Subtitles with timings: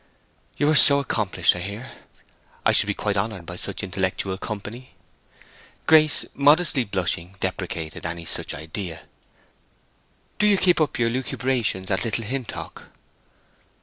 [0.57, 1.91] "You are so accomplished, I hear;
[2.65, 4.95] I should be quite honored by such intellectual company."
[5.85, 9.01] Grace, modestly blushing, deprecated any such idea.
[10.39, 12.85] "Do you keep up your lucubrations at Little Hintock?"